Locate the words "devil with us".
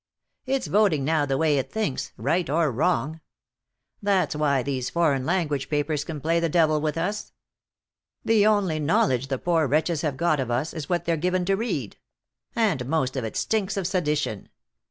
6.49-7.33